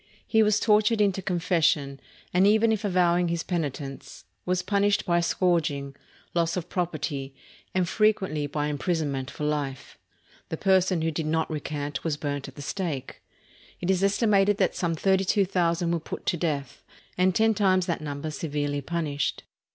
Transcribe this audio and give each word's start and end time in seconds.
He 0.25 0.41
was 0.41 0.59
tortured 0.59 0.99
into 0.99 1.21
confession, 1.21 1.99
and 2.33 2.47
even 2.47 2.71
if 2.71 2.83
avowing 2.83 3.27
his 3.27 3.43
penitence, 3.43 4.25
was 4.47 4.63
punished 4.63 5.05
by 5.05 5.19
scourging, 5.19 5.95
loss 6.33 6.57
of 6.57 6.69
property, 6.69 7.35
and 7.75 7.87
frequently 7.87 8.47
by 8.47 8.65
imprisonment 8.65 9.29
for 9.29 9.43
life. 9.43 9.99
The 10.49 10.57
person 10.57 11.03
who 11.03 11.11
did 11.11 11.27
not 11.27 11.51
recant 11.51 12.03
was 12.03 12.17
burned 12.17 12.47
at 12.47 12.55
the 12.55 12.63
stake. 12.63 13.21
It 13.79 13.91
is 13.91 14.03
estimated 14.03 14.57
that 14.57 14.73
some 14.75 14.95
thirty 14.95 15.23
two 15.23 15.45
thousand 15.45 15.91
were 15.91 15.99
put 15.99 16.25
to 16.25 16.35
death, 16.37 16.81
and 17.15 17.35
ten 17.35 17.53
times 17.53 17.85
that 17.85 18.01
number 18.01 18.31
severely 18.31 18.81
punished. 18.81 19.43